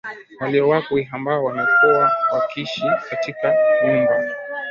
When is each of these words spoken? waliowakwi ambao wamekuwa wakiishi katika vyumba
waliowakwi 0.39 1.09
ambao 1.11 1.43
wamekuwa 1.43 2.11
wakiishi 2.33 2.83
katika 3.09 3.53
vyumba 3.83 4.27